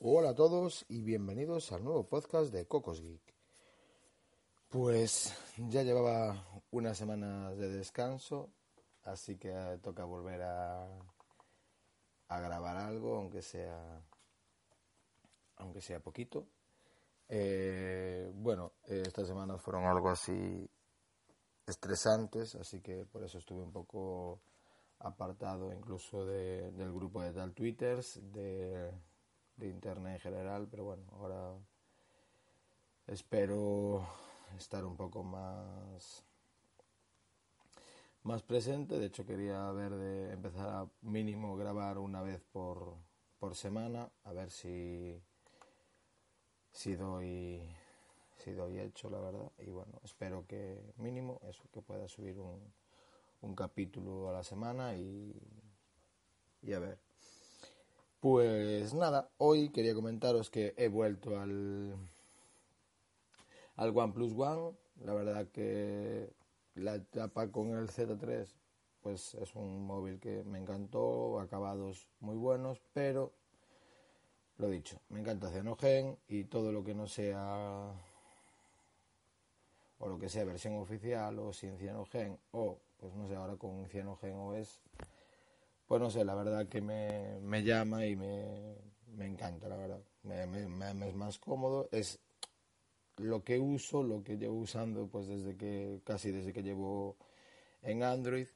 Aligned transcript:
Hola 0.00 0.30
a 0.30 0.34
todos 0.36 0.86
y 0.88 1.02
bienvenidos 1.02 1.72
al 1.72 1.82
nuevo 1.82 2.06
podcast 2.06 2.52
de 2.52 2.68
Cocos 2.68 3.02
Geek. 3.02 3.34
Pues 4.68 5.34
ya 5.56 5.82
llevaba 5.82 6.40
unas 6.70 6.96
semanas 6.96 7.56
de 7.56 7.68
descanso, 7.68 8.48
así 9.02 9.36
que 9.36 9.52
toca 9.82 10.04
volver 10.04 10.42
a, 10.42 10.86
a 12.28 12.40
grabar 12.40 12.76
algo, 12.76 13.16
aunque 13.16 13.42
sea 13.42 14.00
aunque 15.56 15.80
sea 15.80 15.98
poquito. 15.98 16.46
Eh, 17.28 18.30
bueno, 18.36 18.74
estas 18.84 19.26
semanas 19.26 19.60
fueron 19.60 19.82
algo 19.84 20.10
así 20.10 20.70
estresantes, 21.66 22.54
así 22.54 22.80
que 22.80 23.04
por 23.04 23.24
eso 23.24 23.38
estuve 23.38 23.64
un 23.64 23.72
poco 23.72 24.38
apartado 25.00 25.72
incluso 25.72 26.24
de, 26.24 26.70
del 26.70 26.92
grupo 26.92 27.20
de 27.20 27.32
tal 27.32 27.52
Twitters, 27.52 28.20
de, 28.32 28.92
de 29.58 29.68
internet 29.68 30.14
en 30.14 30.20
general, 30.20 30.68
pero 30.70 30.84
bueno, 30.84 31.04
ahora 31.12 31.54
espero 33.06 34.06
estar 34.56 34.84
un 34.84 34.96
poco 34.96 35.22
más 35.22 36.24
más 38.22 38.42
presente. 38.42 38.98
De 38.98 39.06
hecho, 39.06 39.26
quería 39.26 39.70
ver 39.72 39.94
de 39.96 40.32
empezar 40.32 40.68
a 40.68 40.88
mínimo 41.02 41.56
grabar 41.56 41.98
una 41.98 42.22
vez 42.22 42.40
por, 42.52 42.96
por 43.38 43.54
semana, 43.54 44.10
a 44.24 44.32
ver 44.32 44.50
si 44.50 45.20
si 46.72 46.94
doy 46.94 47.60
si 48.36 48.52
doy 48.52 48.78
hecho, 48.78 49.10
la 49.10 49.18
verdad. 49.20 49.50
Y 49.58 49.70
bueno, 49.70 50.00
espero 50.04 50.46
que 50.46 50.92
mínimo 50.96 51.40
eso, 51.48 51.64
que 51.72 51.82
pueda 51.82 52.06
subir 52.08 52.38
un, 52.38 52.60
un 53.40 53.54
capítulo 53.54 54.28
a 54.30 54.32
la 54.32 54.44
semana 54.44 54.94
y, 54.96 55.34
y 56.62 56.72
a 56.72 56.78
ver. 56.78 57.07
Pues 58.20 58.94
nada, 58.94 59.30
hoy 59.38 59.68
quería 59.68 59.94
comentaros 59.94 60.50
que 60.50 60.74
he 60.76 60.88
vuelto 60.88 61.38
al, 61.38 61.94
al 63.76 63.96
OnePlus 63.96 64.32
One. 64.36 64.76
La 65.04 65.14
verdad 65.14 65.46
que 65.52 66.28
la 66.74 66.96
etapa 66.96 67.52
con 67.52 67.76
el 67.76 67.88
Z3 67.88 68.48
pues 69.02 69.34
es 69.34 69.54
un 69.54 69.86
móvil 69.86 70.18
que 70.18 70.42
me 70.42 70.58
encantó, 70.58 71.38
acabados 71.38 72.08
muy 72.18 72.34
buenos, 72.34 72.82
pero 72.92 73.32
lo 74.56 74.68
dicho, 74.68 75.00
me 75.10 75.20
encanta 75.20 75.52
Cyanogen 75.52 76.18
y 76.26 76.42
todo 76.42 76.72
lo 76.72 76.82
que 76.82 76.96
no 76.96 77.06
sea 77.06 77.92
o 80.00 80.08
lo 80.08 80.18
que 80.18 80.28
sea 80.28 80.44
versión 80.44 80.74
oficial 80.74 81.38
o 81.38 81.52
sin 81.52 81.78
Cyanogen 81.78 82.36
o 82.50 82.80
pues 82.98 83.14
no 83.14 83.28
sé, 83.28 83.36
ahora 83.36 83.54
con 83.54 83.86
Cyanogen 83.86 84.34
OS 84.34 84.80
pues 85.88 86.02
no 86.02 86.10
sé, 86.10 86.22
la 86.22 86.34
verdad 86.34 86.68
que 86.68 86.82
me, 86.82 87.40
me 87.40 87.62
llama 87.64 88.04
y 88.04 88.14
me, 88.14 88.76
me, 89.16 89.26
encanta, 89.26 89.68
la 89.68 89.76
verdad. 89.76 90.02
Me, 90.22 90.42
es 91.08 91.14
más 91.14 91.38
cómodo. 91.38 91.88
Es 91.90 92.20
lo 93.16 93.42
que 93.42 93.58
uso, 93.58 94.02
lo 94.02 94.22
que 94.22 94.36
llevo 94.36 94.58
usando 94.58 95.08
pues 95.08 95.26
desde 95.26 95.56
que, 95.56 96.02
casi 96.04 96.30
desde 96.30 96.52
que 96.52 96.62
llevo 96.62 97.16
en 97.82 98.02
Android. 98.02 98.48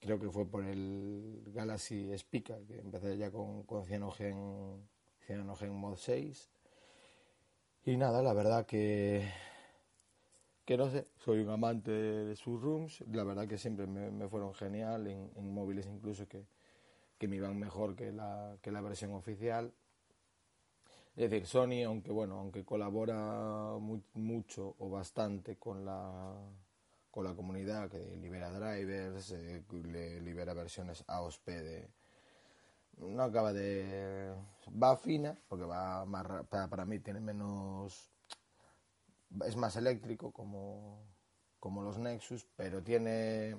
Creo 0.00 0.18
que 0.18 0.28
fue 0.28 0.44
por 0.44 0.64
el 0.64 1.44
Galaxy 1.54 2.12
Speaker, 2.12 2.66
que 2.66 2.80
empecé 2.80 3.16
ya 3.16 3.30
con, 3.30 3.62
con 3.62 3.86
Cyanogen, 3.86 4.88
Cyanogen 5.26 5.70
Mod 5.72 5.96
6. 5.96 6.50
Y 7.84 7.96
nada, 7.96 8.22
la 8.22 8.32
verdad 8.32 8.66
que 8.66 9.30
que 10.64 10.76
no 10.78 10.90
sé, 10.90 11.06
soy 11.18 11.40
un 11.40 11.50
amante 11.50 11.90
de 11.90 12.36
sus 12.36 12.60
rooms, 12.60 13.04
la 13.12 13.24
verdad 13.24 13.46
que 13.46 13.58
siempre 13.58 13.86
me, 13.86 14.28
fueron 14.28 14.54
genial, 14.54 15.06
en, 15.06 15.54
móviles 15.54 15.86
incluso 15.86 16.26
que, 16.26 16.46
que, 17.18 17.28
me 17.28 17.36
iban 17.36 17.58
mejor 17.58 17.94
que 17.94 18.12
la, 18.12 18.56
que 18.62 18.72
la 18.72 18.80
versión 18.80 19.12
oficial. 19.12 19.72
Es 21.16 21.30
decir, 21.30 21.46
Sony, 21.46 21.84
aunque 21.86 22.10
bueno, 22.10 22.38
aunque 22.40 22.64
colabora 22.64 23.76
mucho 24.14 24.74
o 24.78 24.88
bastante 24.88 25.56
con 25.56 25.84
la, 25.84 26.34
con 27.10 27.24
la 27.24 27.34
comunidad, 27.34 27.90
que 27.90 28.16
libera 28.16 28.50
drivers, 28.50 29.32
eh, 29.32 29.62
le 29.70 30.20
libera 30.20 30.54
versiones 30.54 31.04
AOSP 31.06 31.48
de, 31.48 31.88
no 32.98 33.22
acaba 33.22 33.52
de 33.52 34.34
va 34.82 34.96
fina 34.96 35.36
porque 35.48 35.64
va 35.64 36.04
más 36.04 36.26
para, 36.48 36.68
para 36.68 36.84
mí 36.84 37.00
tiene 37.00 37.20
menos 37.20 38.13
es 39.46 39.56
más 39.56 39.76
eléctrico 39.76 40.32
como, 40.32 41.02
como 41.60 41.82
los 41.82 41.98
Nexus, 41.98 42.46
pero 42.56 42.82
tiene 42.82 43.56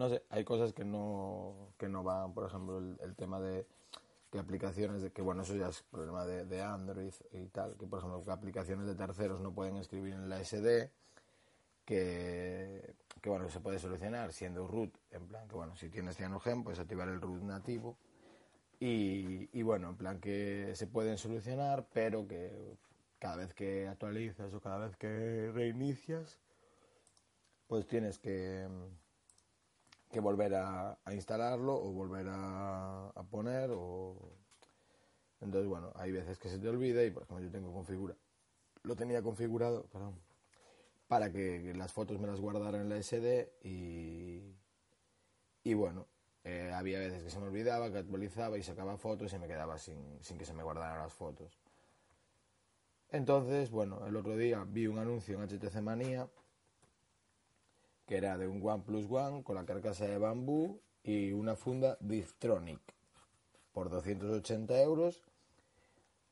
no 0.00 0.08
sé, 0.08 0.24
hay 0.30 0.44
cosas 0.44 0.72
que 0.72 0.82
no, 0.82 1.74
que 1.76 1.86
no 1.86 2.02
van, 2.02 2.32
por 2.32 2.46
ejemplo, 2.46 2.78
el, 2.78 3.14
tema 3.16 3.38
de 3.38 3.66
que 4.30 4.38
aplicaciones, 4.38 5.02
de, 5.02 5.12
que 5.12 5.20
bueno, 5.20 5.42
eso 5.42 5.54
ya 5.54 5.68
es 5.68 5.82
problema 5.82 6.24
de, 6.24 6.46
de, 6.46 6.62
Android 6.62 7.12
y 7.32 7.44
tal, 7.48 7.76
que 7.76 7.86
por 7.86 7.98
ejemplo, 7.98 8.24
que 8.24 8.30
aplicaciones 8.30 8.86
de 8.86 8.94
terceros 8.94 9.42
no 9.42 9.52
pueden 9.52 9.76
escribir 9.76 10.14
en 10.14 10.30
la 10.30 10.42
SD, 10.42 10.90
que, 11.84 12.94
que 13.20 13.28
bueno, 13.28 13.50
se 13.50 13.60
puede 13.60 13.78
solucionar 13.78 14.32
siendo 14.32 14.66
root, 14.66 14.90
en 15.10 15.26
plan 15.28 15.46
que 15.46 15.54
bueno, 15.54 15.76
si 15.76 15.90
tienes 15.90 16.16
Cyanogen, 16.16 16.64
puedes 16.64 16.80
activar 16.80 17.06
el 17.08 17.20
root 17.20 17.42
nativo, 17.42 17.98
y, 18.78 19.50
y 19.52 19.62
bueno, 19.62 19.90
en 19.90 19.96
plan 19.96 20.18
que 20.18 20.72
se 20.76 20.86
pueden 20.86 21.18
solucionar, 21.18 21.86
pero 21.92 22.26
que 22.26 22.78
cada 23.20 23.36
vez 23.36 23.54
que 23.54 23.86
actualizas 23.86 24.52
o 24.54 24.60
cada 24.60 24.78
vez 24.86 24.96
que 24.96 25.52
reinicias, 25.52 26.38
pues 27.68 27.86
tienes 27.86 28.18
que, 28.18 28.66
que 30.10 30.20
volver 30.20 30.54
a, 30.56 30.98
instalarlo 31.12 31.74
o 31.74 31.92
volver 31.92 32.26
a, 32.28 33.12
poner 33.30 33.70
o 33.72 34.16
entonces 35.40 35.68
bueno 35.68 35.92
hay 35.94 36.10
veces 36.10 36.38
que 36.38 36.48
se 36.48 36.58
te 36.58 36.68
olvida 36.68 37.04
y 37.04 37.10
por 37.10 37.22
ejemplo 37.22 37.44
yo 37.44 37.50
tengo 37.52 37.72
configura 37.72 38.16
lo 38.82 38.96
tenía 38.96 39.22
configurado 39.22 39.84
perdón, 39.84 40.20
para 41.06 41.30
que 41.30 41.72
las 41.76 41.92
fotos 41.92 42.18
me 42.18 42.26
las 42.26 42.40
guardara 42.40 42.80
en 42.80 42.88
la 42.88 43.00
SD 43.00 43.52
y 43.62 44.56
y 45.62 45.74
bueno 45.74 46.08
eh, 46.42 46.72
había 46.74 46.98
veces 46.98 47.22
que 47.22 47.30
se 47.30 47.38
me 47.38 47.46
olvidaba 47.46 47.92
que 47.92 47.98
actualizaba 47.98 48.58
y 48.58 48.62
sacaba 48.62 48.96
fotos 48.96 49.32
y 49.32 49.38
me 49.38 49.46
quedaba 49.46 49.78
sin, 49.78 50.22
sin 50.22 50.38
que 50.38 50.44
se 50.44 50.54
me 50.54 50.62
guardaran 50.62 50.98
las 50.98 51.12
fotos 51.12 51.60
entonces, 53.12 53.70
bueno, 53.70 54.06
el 54.06 54.16
otro 54.16 54.36
día 54.36 54.64
vi 54.66 54.86
un 54.86 54.98
anuncio 54.98 55.40
en 55.40 55.48
HTC 55.48 55.80
Manía 55.82 56.28
que 58.10 58.16
era 58.16 58.36
de 58.36 58.48
un 58.48 58.60
OnePlus 58.60 59.06
One 59.08 59.44
con 59.44 59.54
la 59.54 59.64
carcasa 59.64 60.04
de 60.04 60.18
bambú 60.18 60.80
y 61.04 61.30
una 61.30 61.54
funda 61.54 61.96
Diftronic 62.00 62.80
por 63.72 63.88
280 63.88 64.82
euros. 64.82 65.22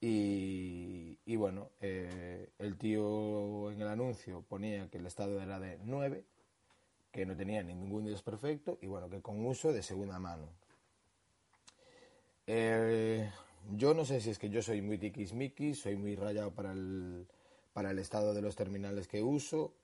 Y, 0.01 1.19
y 1.25 1.37
bueno, 1.37 1.71
eh, 1.81 2.51
el 2.59 2.77
tío 2.77 3.71
en 3.71 3.81
el 3.81 3.87
anuncio 3.87 4.43
ponía 4.49 4.89
que 4.91 4.99
el 4.99 5.07
estado 5.07 5.41
era 5.41 5.61
de 5.61 5.79
9, 5.85 6.25
que 7.13 7.27
no 7.27 7.37
tenía 7.37 7.63
ningún 7.63 8.07
desperfecto 8.07 8.79
y 8.83 8.89
bueno, 8.89 9.09
que 9.09 9.23
con 9.23 9.47
uso 9.47 9.73
de 9.73 9.85
segunda 9.85 10.19
mano. 10.19 10.49
Eh, 12.49 13.31
yo 13.77 13.95
no 13.95 14.05
sé 14.05 14.21
si 14.21 14.31
es 14.31 14.39
que 14.39 14.49
yo 14.49 14.63
soy 14.63 14.83
muy 14.83 14.99
tiquismiquis, 14.99 15.81
soy 15.81 15.97
muy 15.97 16.17
rayado 16.17 16.53
para 16.53 16.73
el, 16.73 17.27
para 17.73 17.91
el 17.91 17.99
estado 17.99 18.35
de 18.35 18.43
los 18.43 18.57
terminales 18.57 19.09
que 19.09 19.23
uso, 19.23 19.75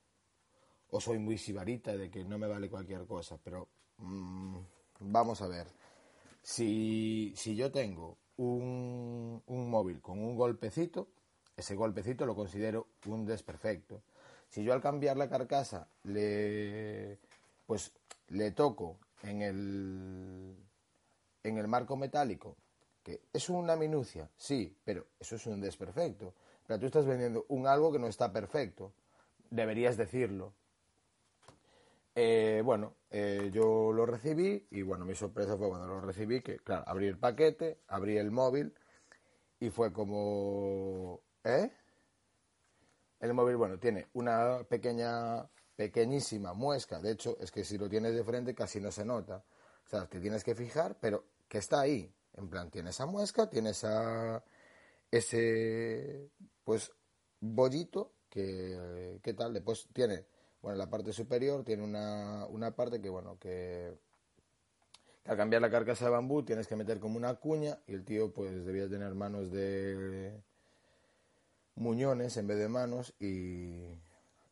o 0.91 1.00
soy 1.00 1.19
muy 1.19 1.39
sibarita 1.39 1.97
de 1.97 2.11
que 2.11 2.25
no 2.25 2.39
me 2.39 2.47
vale 2.47 2.71
cualquier 2.71 3.05
cosa, 3.06 3.39
pero 3.43 3.69
mm, 3.99 4.56
vamos 5.00 5.43
a 5.43 5.49
ver. 5.49 5.67
Si, 6.43 7.33
si 7.37 7.56
yo 7.56 7.71
tengo 7.71 8.19
un, 8.37 9.43
un 9.47 9.71
móvil 9.71 10.01
con 10.01 10.19
un 10.19 10.37
golpecito, 10.37 11.09
ese 11.56 11.75
golpecito 11.75 12.27
lo 12.27 12.34
considero 12.34 12.89
un 13.06 13.25
desperfecto. 13.27 14.03
Si 14.49 14.62
yo 14.62 14.72
al 14.72 14.81
cambiar 14.81 15.16
la 15.16 15.28
carcasa 15.28 15.89
le 16.05 17.19
pues 17.66 17.93
le 18.28 18.51
toco 18.53 18.99
en 19.22 19.43
el 19.43 20.56
en 21.43 21.59
el 21.59 21.66
marco 21.69 21.97
metálico 21.97 22.56
que 23.04 23.20
es 23.32 23.50
una 23.50 23.76
minucia, 23.76 24.30
sí, 24.34 24.77
pero 24.83 25.06
eso 25.21 25.36
es 25.36 25.47
un 25.47 25.60
desperfecto. 25.60 26.34
Pero 26.66 26.80
tú 26.80 26.86
estás 26.86 27.06
vendiendo 27.06 27.45
un 27.48 27.66
algo 27.66 27.92
que 27.92 27.98
no 27.98 28.09
está 28.09 28.33
perfecto. 28.33 28.95
Deberías 29.51 29.98
decirlo. 29.98 30.54
Eh, 32.15 32.62
bueno, 32.65 32.95
eh, 33.10 33.51
yo 33.53 33.92
lo 33.92 34.06
recibí 34.06 34.66
y 34.71 34.83
bueno, 34.83 35.04
mi 35.04 35.15
sorpresa 35.15 35.56
fue 35.59 35.68
cuando 35.68 35.86
lo 35.86 36.01
recibí 36.01 36.41
que, 36.41 36.59
claro, 36.59 36.84
abrí 36.86 37.06
el 37.06 37.18
paquete, 37.18 37.80
abrí 37.89 38.16
el 38.16 38.30
móvil 38.30 38.72
y 39.60 39.68
fue 39.71 39.92
como... 39.92 41.21
¿Eh? 41.45 41.71
El 43.21 43.34
móvil, 43.34 43.57
bueno, 43.57 43.78
tiene 43.78 44.09
una 44.15 44.65
pequeña, 44.68 45.47
pequeñísima 45.77 46.54
muesca. 46.54 47.00
De 47.00 47.10
hecho, 47.10 47.36
es 47.41 47.50
que 47.50 47.65
si 47.65 47.77
lo 47.77 47.89
tienes 47.89 48.15
de 48.15 48.24
frente 48.24 48.54
casi 48.54 48.80
no 48.80 48.91
se 48.91 49.04
nota. 49.04 49.45
O 49.84 49.89
sea, 49.89 50.07
te 50.07 50.21
tienes 50.21 50.42
que 50.42 50.54
fijar, 50.54 50.97
pero 51.00 51.24
que 51.48 51.59
está 51.59 51.80
ahí. 51.80 52.15
En 52.36 52.48
plan, 52.48 52.71
tiene 52.71 52.91
esa 52.91 53.07
muesca, 53.07 53.48
tiene 53.48 53.71
esa, 53.71 54.42
ese, 55.10 56.31
pues, 56.65 56.92
bollito 57.41 58.13
que, 58.28 59.21
¿qué 59.22 59.34
tal? 59.34 59.54
Después 59.54 59.89
tiene, 59.92 60.27
bueno, 60.60 60.77
la 60.77 60.91
parte 60.91 61.13
superior 61.13 61.65
tiene 61.65 61.84
una, 61.84 62.47
una 62.47 62.75
parte 62.75 63.01
que, 63.01 63.09
bueno, 63.09 63.39
que, 63.39 63.97
al 65.27 65.36
cambiar 65.36 65.63
la 65.63 65.71
carcasa 65.71 66.07
de 66.07 66.10
bambú 66.10 66.42
tienes 66.42 66.66
que 66.66 66.77
meter 66.77 66.98
como 66.98 67.16
una 67.16 67.34
cuña 67.34 67.78
y 67.86 67.95
el 67.95 68.04
tío 68.04 68.33
pues 68.33 68.65
debía 68.66 68.89
tener 68.89 69.15
manos 69.15 69.51
de 69.51 70.42
muñones 71.77 72.36
en 72.36 72.47
vez 72.47 72.59
de 72.59 72.69
manos 72.69 73.15
y, 73.19 73.86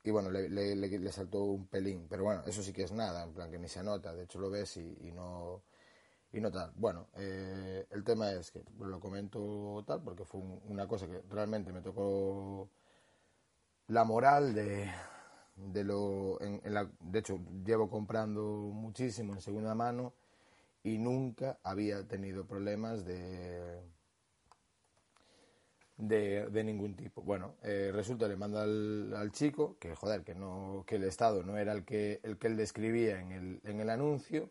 y 0.04 0.10
bueno, 0.10 0.30
le, 0.30 0.48
le, 0.48 1.12
saltó 1.12 1.42
un 1.44 1.66
pelín. 1.66 2.06
Pero 2.08 2.24
bueno, 2.24 2.42
eso 2.46 2.62
sí 2.62 2.72
que 2.72 2.84
es 2.84 2.92
nada, 2.92 3.24
en 3.24 3.34
plan 3.34 3.50
que 3.50 3.58
ni 3.58 3.68
se 3.68 3.82
nota, 3.82 4.14
de 4.14 4.24
hecho 4.24 4.38
lo 4.38 4.50
ves 4.50 4.76
y 4.76 5.12
no 5.12 5.62
y 6.32 6.40
no 6.40 6.50
tal. 6.50 6.72
Bueno, 6.76 7.08
eh, 7.16 7.86
el 7.90 8.04
tema 8.04 8.32
es 8.32 8.50
que 8.50 8.62
lo 8.80 9.00
comento 9.00 9.84
tal 9.86 10.02
porque 10.02 10.24
fue 10.24 10.40
una 10.68 10.88
cosa 10.88 11.06
que 11.06 11.22
realmente 11.28 11.72
me 11.72 11.82
tocó 11.82 12.70
la 13.88 14.04
moral 14.04 14.54
de, 14.54 14.90
de 15.56 15.84
lo... 15.84 16.40
En, 16.40 16.60
la, 16.72 16.90
de 17.00 17.18
hecho, 17.18 17.38
llevo 17.64 17.90
comprando 17.90 18.42
muchísimo 18.42 19.34
en 19.34 19.40
segunda 19.40 19.74
mano 19.74 20.14
y 20.82 20.98
nunca 20.98 21.58
había 21.62 22.06
tenido 22.08 22.46
problemas 22.46 23.04
de... 23.04 23.82
De, 25.98 26.48
de 26.50 26.64
ningún 26.64 26.96
tipo. 26.96 27.22
Bueno, 27.22 27.54
eh, 27.62 27.90
resulta 27.92 28.26
le 28.26 28.34
manda 28.36 28.62
al, 28.62 29.14
al, 29.14 29.30
chico 29.30 29.76
que 29.78 29.94
joder 29.94 30.24
que 30.24 30.34
no 30.34 30.82
que 30.86 30.96
el 30.96 31.04
estado 31.04 31.44
no 31.44 31.58
era 31.58 31.72
el 31.72 31.84
que 31.84 32.18
el 32.24 32.38
que 32.38 32.48
él 32.48 32.56
describía 32.56 33.20
en 33.20 33.30
el, 33.30 33.60
en 33.62 33.78
el 33.78 33.88
anuncio 33.88 34.50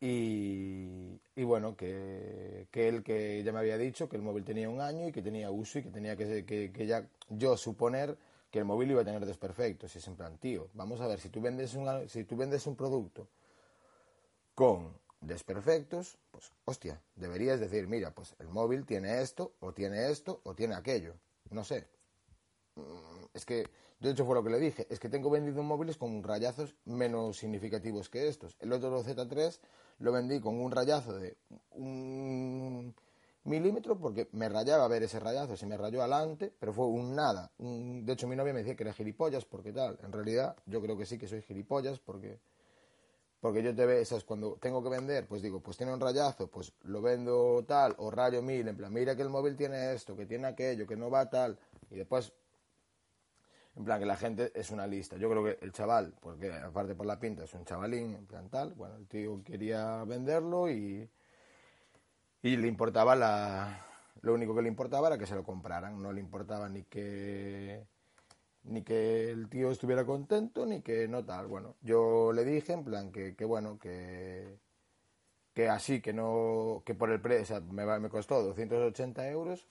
y, 0.00 1.20
y 1.36 1.44
bueno, 1.44 1.76
que, 1.76 2.66
que, 2.70 2.88
él 2.88 3.02
que 3.02 3.42
ya 3.42 3.52
me 3.52 3.60
había 3.60 3.78
dicho 3.78 4.08
que 4.08 4.16
el 4.16 4.22
móvil 4.22 4.44
tenía 4.44 4.68
un 4.68 4.80
año 4.80 5.08
y 5.08 5.12
que 5.12 5.22
tenía 5.22 5.50
uso 5.50 5.78
y 5.78 5.82
que 5.82 5.90
tenía 5.90 6.16
que, 6.16 6.44
que, 6.44 6.72
que 6.72 6.86
ya 6.86 7.08
yo 7.28 7.56
suponer 7.56 8.16
que 8.50 8.60
el 8.60 8.64
móvil 8.64 8.90
iba 8.90 9.02
a 9.02 9.04
tener 9.04 9.24
desperfectos. 9.26 9.94
Y 9.94 9.98
es 9.98 10.06
en 10.06 10.16
plan, 10.16 10.38
tío, 10.38 10.68
vamos 10.74 11.00
a 11.00 11.06
ver, 11.06 11.18
si 11.18 11.28
tú 11.28 11.40
vendes 11.40 11.74
un, 11.74 12.08
si 12.08 12.24
tú 12.24 12.36
vendes 12.36 12.66
un 12.66 12.76
producto 12.76 13.28
con 14.54 14.96
desperfectos, 15.20 16.18
pues 16.30 16.52
hostia, 16.64 17.00
deberías 17.16 17.58
decir, 17.58 17.88
mira, 17.88 18.12
pues 18.12 18.34
el 18.38 18.48
móvil 18.48 18.84
tiene 18.84 19.20
esto, 19.22 19.54
o 19.60 19.72
tiene 19.72 20.10
esto, 20.10 20.40
o 20.44 20.54
tiene 20.54 20.74
aquello. 20.74 21.14
No 21.50 21.64
sé. 21.64 21.88
Mm, 22.76 23.24
es 23.32 23.44
que, 23.44 23.64
de 24.00 24.10
hecho 24.10 24.24
fue 24.24 24.34
lo 24.34 24.44
que 24.44 24.50
le 24.50 24.58
dije, 24.58 24.86
es 24.90 24.98
que 24.98 25.08
tengo 25.08 25.30
vendido 25.30 25.62
móviles 25.62 25.96
con 25.96 26.22
rayazos 26.22 26.74
menos 26.84 27.38
significativos 27.38 28.08
que 28.08 28.28
estos. 28.28 28.56
El 28.60 28.72
otro 28.72 29.02
Z3 29.02 29.58
lo 30.00 30.12
vendí 30.12 30.40
con 30.40 30.60
un 30.60 30.70
rayazo 30.70 31.14
de 31.14 31.36
un 31.70 32.94
milímetro 33.44 33.98
porque 33.98 34.28
me 34.32 34.48
rayaba 34.48 34.88
ver 34.88 35.04
ese 35.04 35.20
rayazo, 35.20 35.56
se 35.56 35.66
me 35.66 35.76
rayó 35.76 36.00
adelante, 36.00 36.52
pero 36.58 36.72
fue 36.72 36.86
un 36.86 37.14
nada. 37.14 37.50
de 37.58 38.12
hecho, 38.12 38.26
mi 38.26 38.36
novia 38.36 38.52
me 38.52 38.60
decía 38.60 38.76
que 38.76 38.82
era 38.82 38.92
gilipollas 38.92 39.44
porque 39.44 39.72
tal. 39.72 39.98
En 40.02 40.12
realidad, 40.12 40.56
yo 40.66 40.80
creo 40.80 40.96
que 40.96 41.06
sí 41.06 41.18
que 41.18 41.28
soy 41.28 41.42
gilipollas 41.42 41.98
porque 41.98 42.38
porque 43.44 43.62
yo 43.62 43.74
te 43.74 43.84
veo, 43.84 44.02
cuando 44.24 44.56
tengo 44.58 44.82
que 44.82 44.88
vender, 44.88 45.26
pues 45.26 45.42
digo, 45.42 45.60
pues 45.60 45.76
tiene 45.76 45.92
un 45.92 46.00
rayazo, 46.00 46.46
pues 46.46 46.72
lo 46.84 47.02
vendo 47.02 47.62
tal, 47.68 47.94
o 47.98 48.10
rayo 48.10 48.40
mil, 48.40 48.66
en 48.66 48.74
plan, 48.74 48.90
mira 48.90 49.14
que 49.14 49.20
el 49.20 49.28
móvil 49.28 49.54
tiene 49.54 49.92
esto, 49.92 50.16
que 50.16 50.24
tiene 50.24 50.46
aquello, 50.46 50.86
que 50.86 50.96
no 50.96 51.10
va 51.10 51.28
tal, 51.28 51.58
y 51.90 51.96
después 51.96 52.32
en 53.76 53.84
plan 53.84 53.98
que 53.98 54.06
la 54.06 54.16
gente 54.16 54.52
es 54.54 54.70
una 54.70 54.86
lista. 54.86 55.16
Yo 55.16 55.28
creo 55.30 55.44
que 55.44 55.58
el 55.64 55.72
chaval, 55.72 56.14
porque 56.20 56.52
aparte 56.52 56.94
por 56.94 57.06
la 57.06 57.18
pinta 57.18 57.44
es 57.44 57.54
un 57.54 57.64
chavalín, 57.64 58.14
en 58.14 58.26
plan 58.26 58.48
tal, 58.48 58.74
bueno, 58.74 58.96
el 58.96 59.06
tío 59.06 59.42
quería 59.44 60.04
venderlo 60.04 60.70
y, 60.70 61.08
y 62.42 62.56
le 62.56 62.68
importaba 62.68 63.14
la... 63.16 63.86
Lo 64.22 64.34
único 64.34 64.54
que 64.54 64.62
le 64.62 64.68
importaba 64.68 65.08
era 65.08 65.18
que 65.18 65.26
se 65.26 65.34
lo 65.34 65.44
compraran, 65.44 66.00
no 66.02 66.12
le 66.12 66.20
importaba 66.20 66.68
ni 66.68 66.84
que 66.84 67.84
ni 68.64 68.82
que 68.82 69.30
el 69.30 69.48
tío 69.50 69.70
estuviera 69.70 70.06
contento 70.06 70.64
ni 70.64 70.80
que 70.80 71.06
no 71.08 71.24
tal. 71.24 71.46
Bueno, 71.48 71.74
yo 71.82 72.32
le 72.32 72.44
dije 72.44 72.72
en 72.72 72.84
plan 72.84 73.12
que, 73.12 73.36
que 73.36 73.44
bueno, 73.44 73.78
que 73.78 74.58
que 75.54 75.68
así, 75.68 76.00
que 76.00 76.12
no, 76.12 76.82
que 76.84 76.94
por 76.94 77.10
el 77.10 77.20
precio, 77.20 77.42
o 77.42 77.60
sea, 77.60 77.60
me, 77.60 77.86
me 78.00 78.08
costó 78.10 78.42
280 78.42 79.28
euros, 79.28 79.66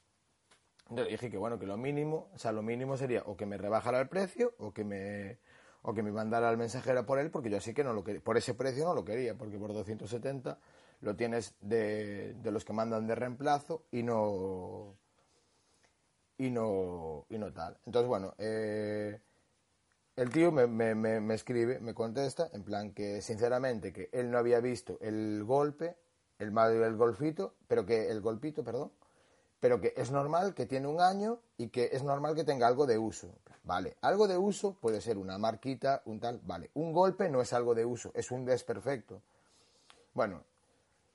yo 0.95 1.05
dije 1.05 1.29
que 1.29 1.37
bueno, 1.37 1.59
que 1.59 1.65
lo 1.65 1.77
mínimo, 1.77 2.29
o 2.33 2.37
sea, 2.37 2.51
lo 2.51 2.61
mínimo 2.61 2.97
sería 2.97 3.23
o 3.25 3.35
que 3.37 3.45
me 3.45 3.57
rebajara 3.57 3.99
el 3.99 4.07
precio 4.09 4.53
o 4.57 4.73
que 4.73 4.83
me 4.83 5.39
o 5.83 5.93
que 5.93 6.01
me 6.01 6.11
mandara 6.11 6.49
al 6.49 6.57
mensajero 6.57 7.05
por 7.05 7.19
él, 7.19 7.29
porque 7.29 7.49
yo 7.49 7.57
así 7.57 7.73
que 7.73 7.83
no 7.83 7.93
lo 7.93 8.03
quería, 8.03 8.21
por 8.21 8.37
ese 8.37 8.53
precio 8.53 8.85
no 8.85 8.93
lo 8.93 9.03
quería, 9.03 9.35
porque 9.37 9.57
por 9.57 9.73
270 9.73 10.57
lo 11.01 11.15
tienes 11.15 11.55
de, 11.59 12.33
de 12.35 12.51
los 12.51 12.63
que 12.63 12.73
mandan 12.73 13.05
de 13.05 13.15
reemplazo 13.15 13.83
y 13.91 14.03
no 14.03 14.95
y 16.37 16.49
no 16.49 17.25
y 17.29 17.37
no 17.37 17.51
tal. 17.53 17.77
Entonces, 17.85 18.07
bueno, 18.07 18.33
eh, 18.37 19.19
el 20.15 20.29
tío 20.29 20.51
me, 20.51 20.67
me, 20.67 20.95
me, 20.95 21.33
escribe, 21.33 21.79
me 21.79 21.93
contesta, 21.93 22.49
en 22.53 22.63
plan 22.63 22.91
que 22.93 23.21
sinceramente 23.21 23.91
que 23.91 24.09
él 24.13 24.29
no 24.31 24.37
había 24.37 24.59
visto 24.59 24.97
el 25.01 25.43
golpe, 25.43 25.97
el, 26.39 26.57
el 26.57 26.95
golfito, 26.95 27.55
pero 27.67 27.85
que 27.85 28.09
el 28.09 28.21
golpito, 28.21 28.63
perdón, 28.63 28.91
pero 29.63 29.79
que 29.79 29.93
es 29.95 30.11
normal 30.11 30.53
que 30.53 30.65
tiene 30.65 30.89
un 30.89 30.99
año 30.99 31.39
y 31.57 31.69
que 31.69 31.91
es 31.93 32.03
normal 32.03 32.35
que 32.35 32.43
tenga 32.43 32.67
algo 32.67 32.85
de 32.85 32.97
uso. 32.97 33.29
Vale, 33.63 33.95
algo 34.01 34.27
de 34.27 34.37
uso 34.37 34.73
puede 34.73 34.99
ser 34.99 35.17
una 35.17 35.37
marquita, 35.37 36.01
un 36.03 36.19
tal, 36.19 36.41
vale. 36.43 36.69
Un 36.73 36.91
golpe 36.91 37.29
no 37.29 37.41
es 37.41 37.53
algo 37.53 37.73
de 37.73 37.85
uso, 37.85 38.11
es 38.13 38.29
un 38.31 38.43
desperfecto. 38.43 39.21
Bueno, 40.13 40.43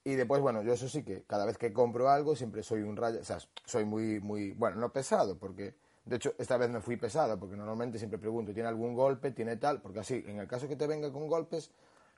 y 0.03 0.15
después, 0.15 0.41
bueno, 0.41 0.63
yo 0.63 0.73
eso 0.73 0.89
sí 0.89 1.03
que 1.03 1.25
cada 1.25 1.45
vez 1.45 1.59
que 1.59 1.75
compro 1.75 2.09
algo 2.09 2.35
siempre 2.35 2.63
soy 2.63 2.81
un 2.81 2.97
rayo, 2.97 3.21
o 3.21 3.25
sea, 3.25 3.37
soy 3.67 3.85
muy, 3.85 4.19
muy, 4.19 4.53
bueno, 4.53 4.77
no 4.77 4.95
pesado, 4.95 5.37
porque 5.39 5.75
de 6.07 6.17
hecho 6.17 6.33
esta 6.39 6.57
vez 6.57 6.71
me 6.71 6.81
fui 6.81 6.97
pesado, 6.97 7.39
porque 7.39 7.55
normalmente 7.55 7.99
siempre 7.99 8.19
pregunto, 8.19 8.55
¿tiene 8.55 8.71
algún 8.71 8.95
golpe? 8.95 9.31
¿Tiene 9.31 9.59
tal? 9.59 9.83
Porque 9.83 10.01
así, 10.01 10.25
en 10.27 10.39
el 10.39 10.49
caso 10.49 10.67
que 10.69 10.77
te 10.77 10.87
venga 10.87 11.13
con 11.13 11.29
golpes, 11.29 11.71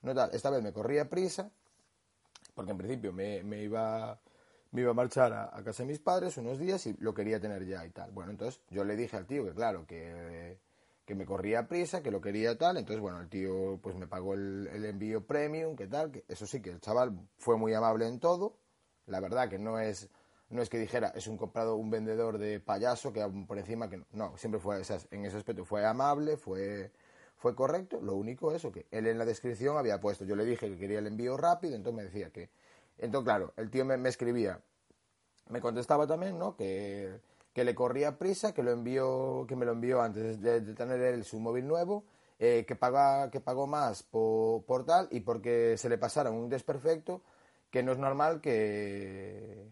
no 0.03 0.15
tal. 0.15 0.31
Esta 0.33 0.51
vez 0.51 0.63
me 0.63 0.73
corría 0.73 1.11
prisa, 1.11 1.51
porque 2.55 2.71
en 2.71 2.79
principio 2.79 3.13
me, 3.13 3.43
me 3.43 3.65
iba 3.65 4.21
me 4.73 4.83
iba 4.83 4.91
a 4.91 4.95
marchar 4.95 5.33
a, 5.33 5.63
casa 5.65 5.83
de 5.83 5.89
mis 5.89 5.99
padres 5.99 6.37
unos 6.37 6.59
días 6.59 6.87
y 6.87 6.95
lo 6.95 7.13
quería 7.15 7.41
tener 7.41 7.67
ya 7.67 7.85
y 7.85 7.91
tal. 7.91 8.13
Bueno, 8.13 8.31
entonces 8.31 8.61
yo 8.71 8.85
le 8.85 8.97
dije 8.97 9.17
al 9.17 9.27
tío 9.27 9.45
que 9.45 9.53
claro, 9.53 9.87
que, 9.87 10.59
que 11.05 11.15
me 11.15 11.27
corría 11.27 11.67
prisa, 11.67 12.03
que 12.03 12.11
lo 12.11 12.21
quería 12.21 12.57
tal, 12.57 12.77
entonces 12.77 13.01
bueno, 13.01 13.21
el 13.21 13.29
tío 13.29 13.81
pues 13.83 13.97
me 13.97 14.07
pagó 14.07 14.35
el, 14.35 14.85
envío 14.85 15.27
premium, 15.27 15.75
que 15.75 15.87
tal, 15.87 16.13
que 16.13 16.25
eso 16.29 16.47
sí, 16.47 16.61
que 16.63 16.71
el 16.71 16.81
chaval 16.81 17.19
fue 17.37 17.57
muy 17.57 17.75
amable 17.75 18.07
en 18.07 18.21
todo, 18.21 18.57
la 19.07 19.21
verdad 19.21 19.49
que 19.49 19.59
no 19.59 19.79
es 19.81 20.09
no 20.51 20.63
es 20.63 20.69
que 20.69 20.79
dijera 20.79 21.13
es 21.15 21.29
un 21.29 21.37
comprado 21.37 21.77
un 21.77 21.91
vendedor 21.91 22.39
de 22.39 22.59
payaso 22.59 23.13
que 23.13 23.25
por 23.47 23.57
encima 23.59 23.89
que 23.89 24.05
no, 24.13 24.37
siempre 24.37 24.61
fue 24.61 24.83
en 25.11 25.25
ese 25.25 25.37
aspecto 25.37 25.65
fue 25.65 25.85
amable, 25.85 26.37
fue 26.37 26.93
fue 27.37 27.55
correcto, 27.55 28.01
lo 28.01 28.15
único 28.17 28.53
eso 28.53 28.71
que 28.71 28.87
él 28.91 29.07
en 29.07 29.19
la 29.19 29.25
descripción 29.25 29.79
había 29.79 29.99
puesto, 29.99 30.25
yo 30.25 30.37
le 30.37 30.45
dije 30.45 30.69
que 30.69 30.77
quería 30.77 30.99
el 30.99 31.07
envío 31.07 31.37
rápido, 31.37 31.75
entonces 31.75 31.97
me 31.97 32.05
decía 32.05 32.31
que 32.31 32.51
entonces, 33.01 33.25
claro, 33.25 33.53
el 33.57 33.71
tío 33.71 33.85
me, 33.85 34.09
escribía, 34.09 34.61
me 35.49 35.61
contestaba 35.61 36.07
también, 36.07 36.39
¿no? 36.39 36.55
Que, 36.55 37.21
que, 37.55 37.65
le 37.65 37.75
corría 37.75 38.19
prisa, 38.19 38.53
que 38.53 38.63
lo 38.63 38.71
envió, 38.71 39.47
que 39.49 39.57
me 39.57 39.65
lo 39.65 39.73
envió 39.73 40.03
antes 40.03 40.41
de, 40.41 40.61
tener 40.75 41.01
él 41.01 41.25
su 41.25 41.41
móvil 41.41 41.67
nuevo, 41.67 42.05
eh, 42.39 42.65
que, 42.67 42.77
paga, 42.77 43.31
que 43.31 43.41
pagó 43.41 43.67
más 43.67 44.03
por, 44.03 44.65
por, 44.65 44.85
tal 44.85 45.09
y 45.11 45.21
porque 45.21 45.77
se 45.79 45.89
le 45.89 45.99
pasara 45.99 46.31
un 46.31 46.49
desperfecto, 46.51 47.23
que 47.71 47.83
no 47.83 47.93
es 47.93 47.99
normal 47.99 48.41
que, 48.43 49.71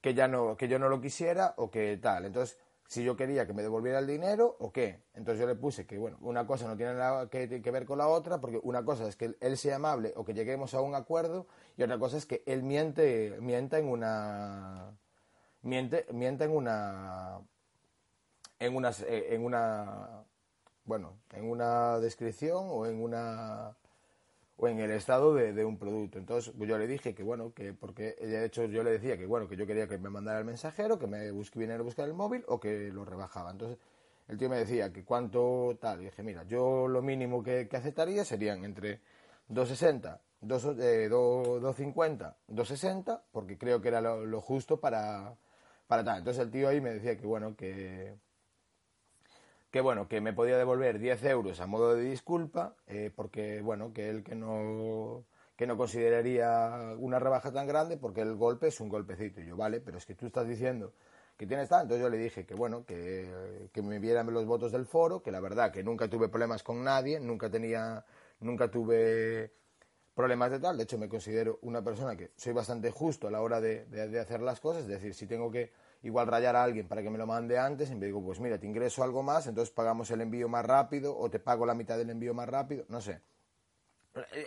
que, 0.00 0.14
ya 0.14 0.28
no, 0.28 0.56
que 0.56 0.68
yo 0.68 0.78
no 0.78 0.88
lo 0.88 1.00
quisiera 1.00 1.54
o 1.58 1.70
que 1.70 1.98
tal. 1.98 2.24
Entonces, 2.24 2.58
si 2.88 3.02
yo 3.02 3.16
quería 3.16 3.46
que 3.46 3.52
me 3.52 3.62
devolviera 3.62 3.98
el 3.98 4.06
dinero 4.06 4.56
o 4.60 4.72
qué. 4.72 5.02
Entonces 5.14 5.40
yo 5.40 5.46
le 5.46 5.54
puse 5.54 5.86
que, 5.86 5.98
bueno, 5.98 6.18
una 6.20 6.46
cosa 6.46 6.66
no 6.66 6.76
tiene 6.76 6.94
nada 6.94 7.28
que, 7.28 7.46
ver 7.46 7.84
con 7.84 7.98
la 7.98 8.08
otra, 8.08 8.40
porque 8.40 8.60
una 8.62 8.84
cosa 8.84 9.08
es 9.08 9.16
que 9.16 9.36
él 9.40 9.56
sea 9.56 9.76
amable 9.76 10.12
o 10.16 10.24
que 10.24 10.34
lleguemos 10.34 10.74
a 10.74 10.80
un 10.80 10.94
acuerdo, 10.94 11.46
y 11.76 11.82
otra 11.82 11.98
cosa 11.98 12.16
es 12.16 12.26
que 12.26 12.42
él 12.46 12.62
miente, 12.62 13.36
mienta 13.40 13.78
en 13.78 13.88
una. 13.88 14.96
Miente, 15.62 16.06
miente 16.12 16.44
en 16.44 16.50
una. 16.52 17.40
En 18.58 18.76
una. 18.76 18.90
En 19.08 19.44
una. 19.44 20.24
Bueno, 20.84 21.18
en 21.32 21.50
una 21.50 21.98
descripción 21.98 22.66
o 22.68 22.86
en 22.86 23.02
una 23.02 23.76
o 24.58 24.68
en 24.68 24.80
el 24.80 24.90
estado 24.90 25.34
de, 25.34 25.64
un 25.64 25.78
producto. 25.78 26.18
Entonces 26.18 26.52
pues 26.56 26.68
yo 26.68 26.78
le 26.78 26.86
dije 26.86 27.14
que 27.14 27.22
bueno, 27.22 27.52
que 27.52 27.72
porque 27.74 28.14
de 28.20 28.44
hecho 28.44 28.64
yo 28.64 28.82
le 28.82 28.92
decía 28.92 29.16
que 29.18 29.26
bueno, 29.26 29.48
que 29.48 29.56
yo 29.56 29.66
quería 29.66 29.86
que 29.86 29.98
me 29.98 30.10
mandara 30.10 30.38
el 30.38 30.44
mensajero, 30.44 30.98
que 30.98 31.06
me 31.06 31.30
busque, 31.30 31.58
viniera 31.58 31.80
a 31.80 31.84
buscar 31.84 32.08
el 32.08 32.14
móvil 32.14 32.44
o 32.48 32.58
que 32.60 32.90
lo 32.90 33.04
rebajaba. 33.04 33.50
Entonces 33.50 33.78
el 34.28 34.38
tío 34.38 34.48
me 34.48 34.56
decía 34.58 34.92
que 34.92 35.04
cuánto 35.04 35.76
tal. 35.80 36.00
Dije, 36.00 36.22
mira, 36.22 36.44
yo 36.44 36.88
lo 36.88 37.02
mínimo 37.02 37.42
que, 37.42 37.68
aceptaría 37.72 38.24
serían 38.24 38.64
entre 38.64 39.00
260, 39.48 40.20
2, 40.40 40.64
eh, 40.78 41.08
250, 41.08 42.36
260, 42.48 43.22
porque 43.32 43.58
creo 43.58 43.80
que 43.80 43.88
era 43.88 44.00
lo, 44.00 44.24
lo 44.26 44.40
justo 44.40 44.80
para, 44.80 45.36
para 45.86 46.04
tal. 46.04 46.18
Entonces 46.18 46.42
el 46.42 46.50
tío 46.50 46.68
ahí 46.68 46.80
me 46.80 46.90
decía 46.90 47.16
que 47.16 47.26
bueno, 47.26 47.54
que 47.56 48.16
que 49.70 49.80
bueno, 49.80 50.08
que 50.08 50.20
me 50.20 50.32
podía 50.32 50.56
devolver 50.58 50.98
10 50.98 51.24
euros 51.24 51.60
a 51.60 51.66
modo 51.66 51.94
de 51.94 52.02
disculpa, 52.02 52.76
eh, 52.86 53.10
porque 53.14 53.60
bueno, 53.62 53.92
que 53.92 54.08
él 54.08 54.22
que 54.22 54.34
no, 54.34 55.24
que 55.56 55.66
no 55.66 55.76
consideraría 55.76 56.94
una 56.98 57.18
rebaja 57.18 57.52
tan 57.52 57.66
grande 57.66 57.96
porque 57.96 58.20
el 58.20 58.36
golpe 58.36 58.68
es 58.68 58.80
un 58.80 58.88
golpecito. 58.88 59.40
Y 59.40 59.46
yo, 59.46 59.56
vale, 59.56 59.80
pero 59.80 59.98
es 59.98 60.06
que 60.06 60.14
tú 60.14 60.26
estás 60.26 60.46
diciendo 60.46 60.92
que 61.36 61.46
tienes 61.46 61.68
tanto. 61.68 61.94
Entonces 61.94 62.02
yo 62.02 62.10
le 62.10 62.18
dije 62.18 62.46
que 62.46 62.54
bueno, 62.54 62.84
que, 62.84 63.68
que 63.72 63.82
me 63.82 63.98
vieran 63.98 64.32
los 64.32 64.46
votos 64.46 64.72
del 64.72 64.86
foro, 64.86 65.22
que 65.22 65.30
la 65.30 65.40
verdad 65.40 65.72
que 65.72 65.82
nunca 65.82 66.08
tuve 66.08 66.28
problemas 66.28 66.62
con 66.62 66.82
nadie, 66.82 67.20
nunca 67.20 67.50
tenía, 67.50 68.04
nunca 68.40 68.70
tuve 68.70 69.52
problemas 70.14 70.50
de 70.50 70.58
tal. 70.58 70.76
De 70.76 70.84
hecho, 70.84 70.98
me 70.98 71.08
considero 71.08 71.58
una 71.62 71.82
persona 71.82 72.16
que 72.16 72.30
soy 72.36 72.52
bastante 72.52 72.90
justo 72.90 73.28
a 73.28 73.30
la 73.30 73.42
hora 73.42 73.60
de, 73.60 73.84
de, 73.86 74.18
hacer 74.18 74.40
las 74.40 74.60
cosas. 74.60 74.82
Es 74.82 74.88
decir, 74.88 75.14
si 75.14 75.26
tengo 75.26 75.50
que 75.50 75.72
igual 76.06 76.26
rayar 76.26 76.56
a 76.56 76.62
alguien 76.62 76.86
para 76.88 77.02
que 77.02 77.10
me 77.10 77.18
lo 77.18 77.26
mande 77.26 77.58
antes, 77.58 77.88
siempre 77.88 78.06
digo, 78.06 78.22
pues 78.22 78.40
mira, 78.40 78.58
te 78.58 78.66
ingreso 78.66 79.02
algo 79.02 79.22
más, 79.22 79.46
entonces 79.46 79.74
pagamos 79.74 80.10
el 80.10 80.20
envío 80.20 80.48
más 80.48 80.64
rápido 80.64 81.16
o 81.16 81.28
te 81.28 81.38
pago 81.38 81.66
la 81.66 81.74
mitad 81.74 81.98
del 81.98 82.10
envío 82.10 82.32
más 82.32 82.48
rápido, 82.48 82.84
no 82.88 83.00
sé. 83.00 83.20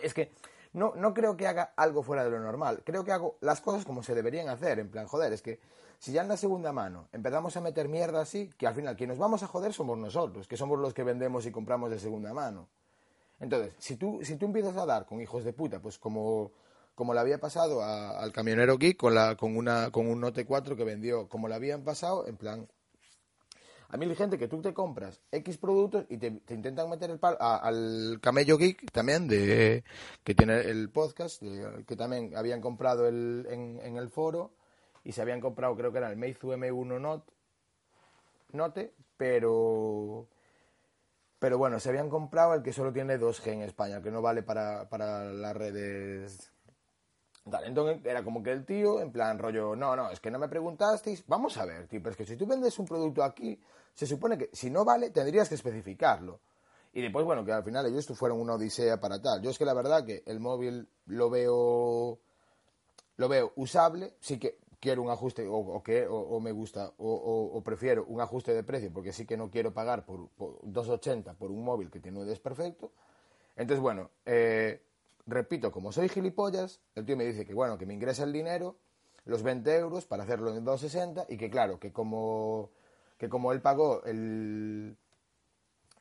Es 0.02 0.14
que 0.14 0.32
no, 0.72 0.94
no 0.96 1.14
creo 1.14 1.36
que 1.36 1.46
haga 1.46 1.72
algo 1.76 2.02
fuera 2.02 2.24
de 2.24 2.30
lo 2.30 2.40
normal. 2.40 2.82
Creo 2.84 3.04
que 3.04 3.12
hago 3.12 3.36
las 3.40 3.60
cosas 3.60 3.84
como 3.84 4.02
se 4.02 4.14
deberían 4.14 4.48
hacer. 4.48 4.78
En 4.78 4.90
plan, 4.90 5.06
joder, 5.06 5.32
es 5.32 5.42
que 5.42 5.60
si 5.98 6.12
ya 6.12 6.22
en 6.22 6.28
la 6.28 6.36
segunda 6.36 6.72
mano 6.72 7.08
empezamos 7.12 7.56
a 7.56 7.60
meter 7.60 7.88
mierda 7.88 8.20
así, 8.20 8.48
que 8.56 8.66
al 8.66 8.74
final 8.74 8.96
quien 8.96 9.10
nos 9.10 9.18
vamos 9.18 9.42
a 9.42 9.46
joder 9.46 9.72
somos 9.72 9.98
nosotros, 9.98 10.48
que 10.48 10.56
somos 10.56 10.78
los 10.78 10.94
que 10.94 11.04
vendemos 11.04 11.46
y 11.46 11.52
compramos 11.52 11.90
de 11.90 11.98
segunda 11.98 12.32
mano. 12.32 12.68
Entonces, 13.38 13.74
si 13.78 13.96
tú, 13.96 14.20
si 14.22 14.36
tú 14.36 14.46
empiezas 14.46 14.76
a 14.76 14.86
dar 14.86 15.06
con 15.06 15.20
hijos 15.20 15.44
de 15.44 15.52
puta, 15.52 15.80
pues 15.80 15.98
como, 15.98 16.52
como 17.00 17.14
le 17.14 17.20
había 17.20 17.38
pasado 17.38 17.82
al 17.82 18.30
camionero 18.30 18.76
geek 18.76 18.98
con, 18.98 19.14
la, 19.14 19.34
con, 19.34 19.56
una, 19.56 19.90
con 19.90 20.06
un 20.06 20.20
Note 20.20 20.44
4 20.44 20.76
que 20.76 20.84
vendió, 20.84 21.30
como 21.30 21.48
le 21.48 21.54
habían 21.54 21.82
pasado, 21.82 22.26
en 22.26 22.36
plan, 22.36 22.68
a 23.88 23.96
mí 23.96 24.14
gente 24.14 24.36
que 24.36 24.48
tú 24.48 24.60
te 24.60 24.74
compras 24.74 25.22
X 25.32 25.56
productos 25.56 26.04
y 26.10 26.18
te, 26.18 26.26
intentan 26.26 26.90
meter 26.90 27.08
el 27.08 27.18
palo 27.18 27.38
al 27.40 28.18
Camello 28.20 28.58
Geek 28.58 28.92
también, 28.92 29.28
de, 29.28 29.82
que 30.22 30.34
tiene 30.34 30.60
el 30.60 30.90
podcast, 30.90 31.42
que 31.86 31.96
también 31.96 32.36
habían 32.36 32.60
comprado 32.60 33.08
el, 33.08 33.46
en, 33.48 33.96
el 33.96 34.10
foro 34.10 34.52
y 35.02 35.12
se 35.12 35.22
habían 35.22 35.40
comprado, 35.40 35.74
creo 35.76 35.92
que 35.92 35.98
era 35.98 36.10
el 36.10 36.18
Meizu 36.18 36.48
M1 36.48 37.00
Note, 37.00 37.32
Note 38.52 38.92
pero, 39.16 40.28
pero 41.38 41.56
bueno, 41.56 41.80
se 41.80 41.88
habían 41.88 42.10
comprado 42.10 42.52
el 42.52 42.62
que 42.62 42.74
solo 42.74 42.92
tiene 42.92 43.18
2G 43.18 43.52
en 43.52 43.62
España, 43.62 44.02
que 44.02 44.10
no 44.10 44.20
vale 44.20 44.42
para, 44.42 44.90
para 44.90 45.24
las 45.24 45.56
redes 45.56 46.52
entonces 47.64 48.00
era 48.04 48.22
como 48.22 48.42
que 48.42 48.52
el 48.52 48.64
tío, 48.64 49.00
en 49.00 49.12
plan 49.12 49.38
rollo, 49.38 49.76
no, 49.76 49.96
no, 49.96 50.10
es 50.10 50.20
que 50.20 50.30
no 50.30 50.38
me 50.38 50.48
preguntasteis, 50.48 51.24
vamos 51.26 51.56
a 51.56 51.64
ver, 51.64 51.86
tío, 51.86 52.00
pero 52.00 52.12
es 52.12 52.16
que 52.16 52.26
si 52.26 52.36
tú 52.36 52.46
vendes 52.46 52.78
un 52.78 52.86
producto 52.86 53.22
aquí, 53.22 53.58
se 53.94 54.06
supone 54.06 54.38
que 54.38 54.50
si 54.52 54.70
no 54.70 54.84
vale, 54.84 55.10
tendrías 55.10 55.48
que 55.48 55.54
especificarlo. 55.54 56.40
Y 56.92 57.02
después, 57.02 57.24
bueno, 57.24 57.44
que 57.44 57.52
al 57.52 57.62
final 57.62 57.86
ellos 57.86 58.06
fueron 58.18 58.40
una 58.40 58.54
odisea 58.54 58.98
para 59.00 59.22
tal. 59.22 59.40
Yo 59.42 59.50
es 59.50 59.58
que 59.58 59.64
la 59.64 59.74
verdad 59.74 60.04
que 60.04 60.24
el 60.26 60.40
móvil 60.40 60.88
lo 61.06 61.30
veo 61.30 62.18
lo 63.16 63.28
veo 63.28 63.52
usable, 63.56 64.14
sí 64.18 64.38
que 64.38 64.58
quiero 64.80 65.02
un 65.02 65.10
ajuste 65.10 65.46
o, 65.46 65.82
que 65.82 66.06
o, 66.08 66.40
me 66.40 66.52
gusta 66.52 66.90
o, 66.96 67.60
prefiero 67.62 68.04
un 68.06 68.20
ajuste 68.20 68.54
de 68.54 68.64
precio 68.64 68.90
porque 68.92 69.12
sí 69.12 69.26
que 69.26 69.36
no 69.36 69.50
quiero 69.50 69.74
pagar 69.74 70.06
por, 70.06 70.28
por 70.30 70.58
2.80 70.62 71.36
por 71.36 71.50
un 71.50 71.62
móvil 71.62 71.90
que 71.90 72.00
tiene 72.00 72.18
un 72.18 72.26
desperfecto. 72.26 72.90
Entonces, 73.56 73.82
bueno, 73.82 74.10
eh, 74.24 74.80
repito, 75.30 75.72
como 75.72 75.92
soy 75.92 76.08
gilipollas, 76.08 76.80
el 76.94 77.06
tío 77.06 77.16
me 77.16 77.24
dice 77.24 77.44
que 77.44 77.54
bueno, 77.54 77.78
que 77.78 77.86
me 77.86 77.94
ingresa 77.94 78.24
el 78.24 78.32
dinero, 78.32 78.76
los 79.24 79.42
20 79.42 79.76
euros 79.76 80.06
para 80.06 80.24
hacerlo 80.24 80.54
en 80.54 80.64
2.60 80.64 81.26
y 81.28 81.36
que 81.36 81.50
claro, 81.50 81.78
que 81.78 81.92
como, 81.92 82.70
que 83.18 83.28
como 83.28 83.52
él 83.52 83.60
pagó 83.60 84.02
el, 84.04 84.96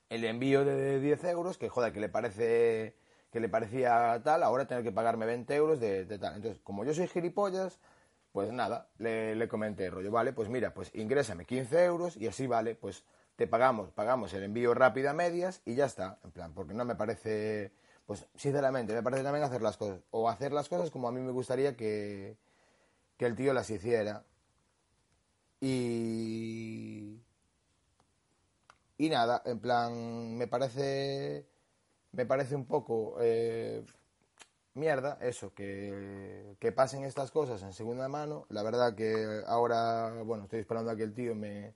el 0.09 0.25
envío 0.25 0.65
de 0.65 0.99
10 0.99 1.23
euros, 1.25 1.57
que 1.57 1.69
joder, 1.69 1.93
que 1.93 1.99
le 1.99 2.09
parece 2.09 2.95
que 3.31 3.39
le 3.39 3.49
parecía 3.49 4.19
tal, 4.23 4.41
ahora 4.41 4.65
tener 4.65 4.83
que 4.83 4.91
pagarme 4.91 5.27
20 5.27 5.53
euros 5.55 5.79
de, 5.79 6.05
tal. 6.17 6.35
Entonces, 6.37 6.59
como 6.63 6.83
yo 6.83 6.95
soy 6.95 7.07
gilipollas, 7.07 7.79
pues 8.31 8.51
nada, 8.51 8.89
le, 8.97 9.35
le 9.35 9.47
comenté, 9.47 9.89
rollo, 9.89 10.11
vale, 10.11 10.33
pues 10.33 10.49
mira, 10.49 10.73
pues 10.73 10.89
ingrésame 10.95 11.45
15 11.45 11.83
euros 11.85 12.17
y 12.17 12.27
así 12.27 12.47
vale, 12.47 12.73
pues 12.73 13.03
te 13.35 13.47
pagamos, 13.47 13.91
pagamos 13.91 14.33
el 14.33 14.43
envío 14.43 14.73
rápido 14.73 15.09
a 15.09 15.13
medias 15.13 15.61
y 15.65 15.75
ya 15.75 15.85
está, 15.85 16.19
en 16.23 16.31
plan, 16.31 16.53
porque 16.53 16.73
no 16.73 16.85
me 16.85 16.95
parece 16.95 17.71
pues 18.09 18.25
sinceramente, 18.35 18.95
me 18.95 19.03
parece 19.03 19.21
también 19.21 19.43
hacer 19.45 19.61
las 19.61 19.77
cosas. 19.77 20.01
O 20.09 20.27
hacer 20.29 20.51
las 20.51 20.67
cosas 20.67 20.89
como 20.89 21.07
a 21.07 21.11
mí 21.11 21.21
me 21.21 21.31
gustaría 21.31 21.77
que, 21.77 22.37
que 23.17 23.25
el 23.27 23.35
tío 23.35 23.53
las 23.53 23.69
hiciera. 23.69 24.25
Y. 25.61 27.21
Y 28.97 29.09
nada, 29.09 29.43
en 29.45 29.59
plan, 29.59 30.35
me 30.35 30.47
parece. 30.47 31.45
Me 32.11 32.25
parece 32.25 32.55
un 32.55 32.65
poco. 32.65 33.17
Eh, 33.21 33.85
mierda, 34.73 35.19
eso, 35.21 35.53
que, 35.53 36.55
que 36.59 36.71
pasen 36.71 37.03
estas 37.03 37.29
cosas 37.29 37.61
en 37.61 37.73
segunda 37.73 38.07
mano. 38.07 38.47
La 38.49 38.63
verdad 38.63 38.95
que 38.95 39.43
ahora, 39.45 40.23
bueno, 40.23 40.45
estoy 40.45 40.61
esperando 40.61 40.89
a 40.89 40.95
que 40.95 41.03
el 41.03 41.13
tío 41.13 41.35
me, 41.35 41.75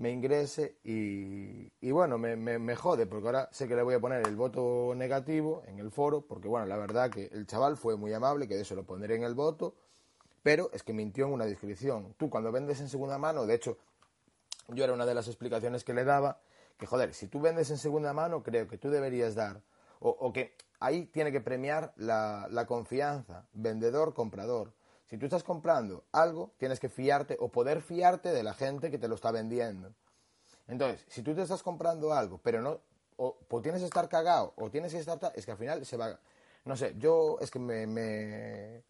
me 0.00 0.10
ingrese 0.10 0.78
y, 0.82 1.70
y 1.82 1.90
bueno, 1.90 2.16
me, 2.16 2.34
me, 2.34 2.74
jode 2.74 3.06
porque 3.06 3.26
ahora 3.26 3.50
sé 3.52 3.68
que 3.68 3.76
le 3.76 3.82
voy 3.82 3.94
a 3.94 4.00
poner 4.00 4.26
el 4.26 4.34
voto 4.34 4.94
negativo 4.96 5.62
en 5.66 5.78
el 5.78 5.90
foro 5.90 6.22
porque 6.22 6.48
bueno, 6.48 6.64
la 6.64 6.78
verdad 6.78 7.10
que 7.10 7.26
el 7.26 7.46
chaval 7.46 7.76
fue 7.76 7.98
muy 7.98 8.10
amable, 8.14 8.48
que 8.48 8.56
de 8.56 8.62
eso 8.62 8.74
lo 8.74 8.84
pondré 8.84 9.16
en 9.16 9.24
el 9.24 9.34
voto, 9.34 9.74
pero 10.42 10.70
es 10.72 10.82
que 10.82 10.94
mintió 10.94 11.26
en 11.26 11.34
una 11.34 11.44
descripción. 11.44 12.14
Tú 12.16 12.30
cuando 12.30 12.50
vendes 12.50 12.80
en 12.80 12.88
segunda 12.88 13.18
mano, 13.18 13.44
de 13.44 13.54
hecho, 13.54 13.76
yo 14.68 14.84
era 14.84 14.94
una 14.94 15.04
de 15.04 15.12
las 15.12 15.28
explicaciones 15.28 15.84
que 15.84 15.92
le 15.92 16.04
daba, 16.04 16.40
que 16.78 16.86
joder, 16.86 17.12
si 17.12 17.26
tú 17.26 17.38
vendes 17.38 17.70
en 17.70 17.76
segunda 17.76 18.14
mano, 18.14 18.42
creo 18.42 18.66
que 18.68 18.78
tú 18.78 18.88
deberías 18.88 19.34
dar, 19.34 19.60
o, 19.98 20.08
o 20.08 20.32
que 20.32 20.56
ahí 20.78 21.04
tiene 21.04 21.30
que 21.30 21.42
premiar 21.42 21.92
la, 21.96 22.48
la 22.50 22.66
confianza, 22.66 23.44
vendedor-comprador. 23.52 24.72
Si 25.10 25.18
tú 25.18 25.26
estás 25.26 25.42
comprando 25.42 26.04
algo, 26.12 26.52
tienes 26.56 26.78
que 26.78 26.88
fiarte 26.88 27.36
o 27.40 27.48
poder 27.48 27.82
fiarte 27.82 28.28
de 28.28 28.44
la 28.44 28.54
gente 28.54 28.92
que 28.92 28.98
te 28.98 29.08
lo 29.08 29.16
está 29.16 29.32
vendiendo. 29.32 29.92
Entonces, 30.68 31.04
si 31.08 31.22
tú 31.22 31.34
te 31.34 31.42
estás 31.42 31.64
comprando 31.64 32.12
algo, 32.12 32.38
pero 32.38 32.62
no, 32.62 32.80
o, 33.16 33.36
tienes 33.60 33.80
que 33.80 33.86
estar 33.86 34.08
cagado, 34.08 34.54
o 34.56 34.70
tienes 34.70 34.92
que 34.92 35.00
estar, 35.00 35.18
es 35.34 35.44
que 35.44 35.50
al 35.50 35.58
final 35.58 35.84
se 35.84 35.96
va, 35.96 36.16
no 36.64 36.76
sé, 36.76 36.94
yo 36.96 37.38
es 37.40 37.50
que 37.50 37.58
me, 37.58 38.84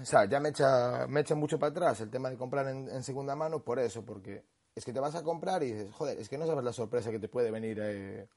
o 0.00 0.04
sea, 0.04 0.24
ya 0.26 0.38
me 0.38 0.50
echa, 0.50 1.08
me 1.08 1.22
echa 1.22 1.34
mucho 1.34 1.58
para 1.58 1.70
atrás 1.70 2.00
el 2.00 2.10
tema 2.10 2.30
de 2.30 2.36
comprar 2.36 2.68
en, 2.68 3.02
segunda 3.02 3.34
mano 3.34 3.64
por 3.64 3.80
eso, 3.80 4.04
porque 4.04 4.44
es 4.72 4.84
que 4.84 4.92
te 4.92 5.00
vas 5.00 5.16
a 5.16 5.24
comprar 5.24 5.64
y 5.64 5.72
dices, 5.72 5.92
joder, 5.92 6.16
es 6.20 6.28
que 6.28 6.38
no 6.38 6.46
sabes 6.46 6.64
la 6.64 6.72
sorpresa 6.72 7.10
que 7.10 7.18
te 7.18 7.28
puede 7.28 7.50
venir 7.50 7.80
eh, 7.82 8.28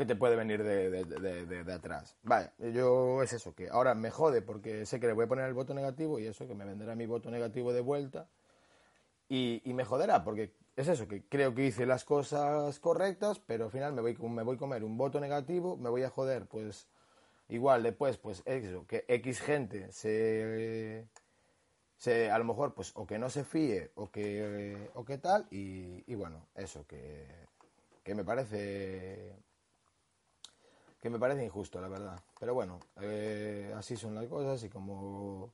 que 0.00 0.06
te 0.06 0.16
puede 0.16 0.34
venir 0.34 0.64
de, 0.64 1.04
de, 1.04 1.72
atrás. 1.74 2.16
Vaya, 2.22 2.54
yo 2.72 3.22
es 3.22 3.34
eso, 3.34 3.54
que 3.54 3.68
ahora 3.68 3.94
me 3.94 4.10
jode 4.10 4.40
porque 4.40 4.86
sé 4.86 4.98
que 4.98 5.06
le 5.06 5.12
voy 5.12 5.26
a 5.26 5.28
poner 5.28 5.44
el 5.44 5.52
voto 5.52 5.74
negativo 5.74 6.18
y 6.18 6.26
eso, 6.26 6.48
que 6.48 6.54
me 6.54 6.64
venderá 6.64 6.94
mi 6.94 7.04
voto 7.04 7.30
negativo 7.30 7.74
de 7.74 7.82
vuelta 7.82 8.26
y, 9.28 9.60
me 9.66 9.84
joderá 9.84 10.24
porque 10.24 10.54
es 10.74 10.88
eso, 10.88 11.06
que 11.06 11.22
creo 11.28 11.54
que 11.54 11.66
hice 11.66 11.84
las 11.84 12.06
cosas 12.06 12.80
correctas, 12.80 13.40
pero 13.40 13.66
al 13.66 13.70
final 13.70 13.92
me 13.92 14.00
voy, 14.00 14.16
me 14.16 14.42
voy 14.42 14.56
a 14.56 14.58
comer 14.58 14.84
un 14.84 14.96
voto 14.96 15.20
negativo, 15.20 15.76
me 15.76 15.90
voy 15.90 16.02
a 16.02 16.08
joder, 16.08 16.46
pues 16.46 16.88
igual 17.50 17.82
después, 17.82 18.16
pues 18.16 18.42
eso, 18.46 18.86
que 18.86 19.04
X 19.06 19.42
gente 19.42 19.92
se, 19.92 21.06
se 21.98 22.30
a 22.30 22.38
lo 22.38 22.44
mejor, 22.44 22.72
pues 22.72 22.92
o 22.94 23.06
que 23.06 23.18
no 23.18 23.28
se 23.28 23.44
fíe 23.44 23.90
o 23.96 24.10
que, 24.10 24.88
o 24.94 25.04
que 25.04 25.18
tal, 25.18 25.46
y, 25.50 26.10
y 26.10 26.14
bueno, 26.14 26.46
eso, 26.54 26.86
que, 26.86 27.26
que 28.02 28.14
me 28.14 28.24
parece 28.24 29.36
que 31.00 31.10
me 31.10 31.18
parece 31.18 31.44
injusto, 31.44 31.80
la 31.80 31.88
verdad. 31.88 32.20
Pero 32.38 32.54
bueno, 32.54 32.78
eh, 33.00 33.72
así 33.76 33.96
son 33.96 34.14
las 34.14 34.26
cosas 34.26 34.62
y 34.64 34.68
como 34.68 35.52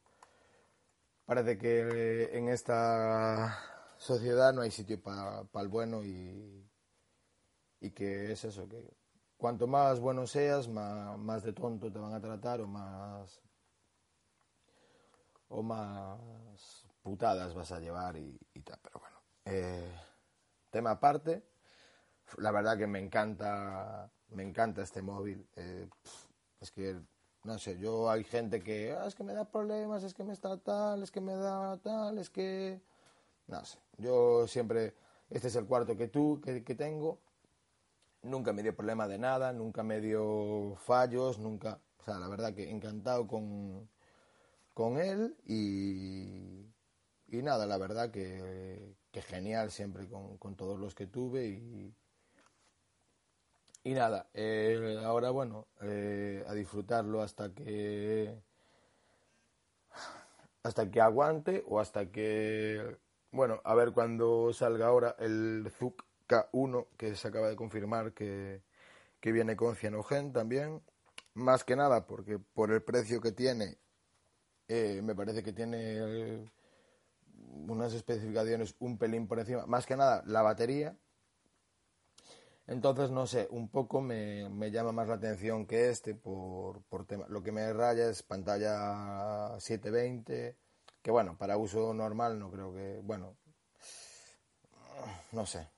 parece 1.25 1.57
que 1.59 2.37
en 2.37 2.49
esta 2.49 3.59
sociedad 3.97 4.53
no 4.53 4.63
hay 4.63 4.71
sitio 4.71 5.01
para 5.01 5.47
el 5.55 5.69
bueno 5.69 6.05
y, 6.05 6.69
y 7.81 7.91
que 7.91 8.33
es 8.33 8.45
eso, 8.45 8.69
que 8.69 8.97
cuanto 9.37 9.67
más 9.67 10.01
bueno 10.01 10.27
seas, 10.27 10.69
más, 10.69 11.43
de 11.43 11.53
tonto 11.53 11.93
te 11.93 11.99
van 11.99 12.15
a 12.15 12.21
tratar 12.21 12.61
o 12.61 12.67
más 12.67 13.41
o 15.49 15.63
más 15.63 16.85
putadas 17.03 17.55
vas 17.55 17.71
a 17.71 17.79
llevar 17.79 18.17
y, 18.17 18.37
tal. 18.65 18.79
Pero 18.83 18.99
bueno, 18.99 19.17
eh, 19.45 19.97
tema 20.71 20.93
aparte, 20.93 21.45
la 22.39 22.51
verdad 22.51 22.77
que 22.77 22.89
me 22.89 22.99
encanta 22.99 24.11
me 24.31 24.43
encanta 24.43 24.83
este 24.83 25.03
móvil. 25.03 25.47
Eh, 25.57 25.89
es 26.61 26.71
que, 26.71 26.97
no 27.45 27.59
sé, 27.59 27.79
yo 27.79 28.11
hay 28.11 28.25
gente 28.25 28.63
que, 28.63 28.93
ah, 28.93 29.07
es 29.07 29.15
que 29.15 29.25
me 29.25 29.35
da 29.35 29.45
problemas, 29.45 30.03
es 30.03 30.15
que 30.15 30.25
me 30.25 30.33
está 30.33 30.57
tal, 30.59 31.03
es 31.03 31.11
que 31.11 31.21
me 31.21 31.35
da 31.35 31.77
tal, 31.79 32.19
es 32.19 32.31
que... 32.31 32.81
No 33.47 33.65
sé, 33.65 33.79
yo 33.99 34.47
siempre, 34.49 34.95
este 35.31 35.49
es 35.49 35.57
el 35.57 35.67
cuarto 35.67 35.97
que 35.97 36.09
tú, 36.09 36.41
que, 36.41 36.61
tengo, 36.75 37.21
nunca 38.23 38.53
me 38.53 38.63
dio 38.63 38.75
problema 38.75 39.07
de 39.07 39.19
nada, 39.19 39.53
nunca 39.53 39.85
me 39.85 40.01
dio 40.01 40.75
fallos, 40.77 41.39
nunca, 41.39 41.81
o 42.01 42.05
sea, 42.05 42.19
la 42.19 42.29
verdad 42.29 42.55
que 42.55 42.69
encantado 42.71 43.29
con, 43.29 43.89
con 44.75 44.99
él 44.99 45.37
y, 45.45 46.67
y 47.29 47.43
nada, 47.43 47.67
la 47.67 47.79
verdad 47.79 48.11
que, 48.11 48.97
que 49.13 49.23
genial 49.23 49.71
siempre 49.71 50.09
con, 50.09 50.39
con 50.39 50.57
todos 50.57 50.81
los 50.81 50.97
que 50.97 51.07
tuve 51.07 51.47
y, 51.47 51.95
y 53.87 53.95
nada, 53.95 54.29
eh, 54.35 55.01
ahora 55.05 55.31
bueno, 55.31 55.69
eh, 55.81 56.45
a 56.49 56.55
disfrutarlo 56.55 57.23
hasta 57.23 57.55
que 57.55 58.37
hasta 60.65 60.91
que 60.91 61.01
aguante 61.01 61.63
o 61.69 61.79
hasta 61.79 62.11
que 62.11 62.99
bueno, 63.31 63.61
a 63.65 63.77
ver 63.77 63.93
cuando 63.93 64.53
salga 64.53 64.89
ahora 64.89 65.15
el 65.21 65.71
ZUK 65.71 66.05
K1 66.29 66.89
que 66.97 67.15
se 67.15 67.29
acaba 67.29 67.49
de 67.49 67.55
confirmar 67.55 68.13
que, 68.13 68.61
que 69.21 69.31
viene 69.31 69.55
con 69.55 69.77
cianogen 69.77 70.33
también 70.33 70.83
más 71.35 71.63
que 71.63 71.77
nada 71.77 72.09
porque 72.09 72.41
por 72.41 72.73
el 72.73 72.83
precio 72.83 73.21
que 73.21 73.31
tiene, 73.31 73.79
eh, 74.67 75.01
me 75.01 75.15
parece 75.15 75.45
que 75.45 75.53
tiene 75.53 75.77
eh, 75.79 76.51
unas 77.69 77.95
especificaciones 77.95 78.75
un 78.81 78.99
pelín 78.99 79.29
por 79.29 79.39
encima, 79.39 79.65
más 79.67 79.87
que 79.87 79.97
nada 79.97 80.25
la 80.27 80.43
batería. 80.43 80.97
Entonces, 82.69 83.11
no 83.11 83.27
sé, 83.27 83.47
un 83.51 83.69
poco 83.69 84.01
me, 84.01 84.49
me 84.49 84.71
llama 84.71 84.93
más 84.93 85.09
la 85.09 85.15
atención 85.15 85.67
que 85.67 85.89
este 85.91 86.15
por, 86.15 86.83
por 86.85 87.07
tema. 87.07 87.27
Lo 87.29 87.43
que 87.43 87.53
me 87.53 87.73
raya 87.73 88.11
es 88.11 88.23
pantalla 88.23 89.59
720, 89.61 90.57
que 91.01 91.11
bueno, 91.11 91.37
para 91.39 91.57
uso 91.57 91.95
normal 91.95 92.39
no 92.39 92.51
creo 92.51 92.75
que, 92.75 93.01
bueno, 93.05 93.37
no 95.33 95.47
sé. 95.47 95.69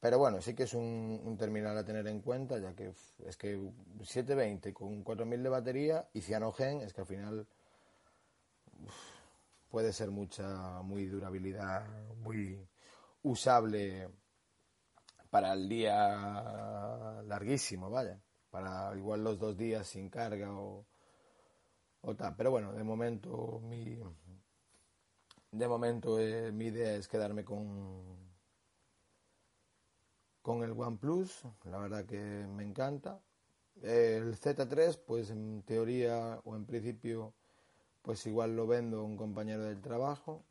Pero 0.00 0.18
bueno, 0.18 0.40
sí 0.40 0.54
que 0.54 0.62
es 0.62 0.74
un, 0.74 1.36
terminal 1.38 1.76
a 1.76 1.84
tener 1.84 2.06
en 2.06 2.20
cuenta, 2.20 2.58
ya 2.58 2.74
que 2.74 2.92
es 3.26 3.36
que 3.36 3.58
720 4.02 4.72
con 4.72 5.02
4000 5.02 5.42
de 5.42 5.48
batería 5.48 6.08
y 6.14 6.20
cianogen 6.22 6.80
es 6.82 6.92
que 6.92 7.00
al 7.00 7.06
final 7.06 7.46
puede 9.70 9.92
ser 9.92 10.10
mucha, 10.10 10.82
muy 10.82 11.06
durabilidad, 11.06 11.84
muy 12.22 12.64
usable 13.22 14.08
para 15.30 15.52
el 15.52 15.68
día 15.68 17.22
larguísimo, 17.24 17.90
vaya, 17.90 18.20
para 18.50 18.96
igual 18.96 19.24
los 19.24 19.38
dos 19.38 19.56
días 19.56 19.86
sin 19.86 20.08
carga 20.08 20.52
o, 20.52 20.86
o 22.02 22.14
tal. 22.16 22.34
Pero 22.36 22.50
bueno, 22.50 22.72
de 22.72 22.84
momento 22.84 23.60
mi, 23.62 23.98
de 25.52 25.68
momento 25.68 26.18
eh, 26.18 26.52
mi 26.52 26.66
idea 26.66 26.94
es 26.94 27.08
quedarme 27.08 27.44
con 27.44 28.28
con 30.48 30.62
el 30.62 30.72
OnePlus, 30.72 31.42
la 31.64 31.78
verdad 31.78 32.06
que 32.06 32.16
me 32.16 32.64
encanta. 32.64 33.20
El 33.82 34.34
Z3, 34.34 34.98
pues 35.06 35.28
en 35.28 35.62
teoría 35.62 36.40
o 36.42 36.56
en 36.56 36.64
principio, 36.64 37.34
pues 38.00 38.26
igual 38.26 38.56
lo 38.56 38.66
vendo 38.66 39.04
un 39.04 39.18
compañero 39.18 39.64
del 39.64 39.82
trabajo 39.82 40.42